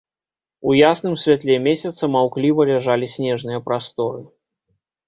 У 0.69 0.73
ясным 0.91 1.17
святле 1.25 1.59
месяца 1.67 2.03
маўкліва 2.17 2.61
ляжалі 2.73 3.13
снежныя 3.19 3.59
прасторы. 3.71 4.31